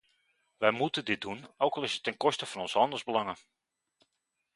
[0.57, 3.35] Wij moeten dit doen, ook al is het ten koste van onze handelsbelangen.